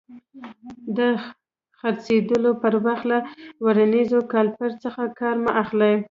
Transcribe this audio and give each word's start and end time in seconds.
د 0.97 0.99
څرخېدلو 1.79 2.51
پر 2.61 2.73
وخت 2.85 3.03
له 3.11 3.17
ورنیر 3.65 4.09
کالیپر 4.31 4.71
څخه 4.83 5.01
کار 5.19 5.35
مه 5.43 5.51
اخلئ. 5.63 5.93